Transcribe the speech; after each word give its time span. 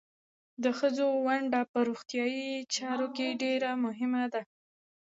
د 0.63 0.65
ښځو 0.77 1.07
ونډه 1.25 1.61
په 1.71 1.79
روغتیايي 1.87 2.49
چارو 2.75 3.07
کې 3.15 3.37
ډېره 3.41 3.69
مهمه 3.85 4.23
ده. 4.33 4.41